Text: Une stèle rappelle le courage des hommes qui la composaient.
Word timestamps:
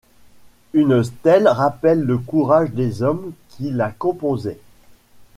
Une 0.73 1.03
stèle 1.03 1.47
rappelle 1.47 2.01
le 2.01 2.17
courage 2.17 2.71
des 2.71 3.03
hommes 3.03 3.33
qui 3.49 3.69
la 3.69 3.91
composaient. 3.91 4.57